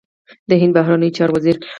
د 0.49 0.51
هند 0.61 0.73
بهرنیو 0.75 1.15
چارو 1.17 1.33
وزیر 1.35 1.55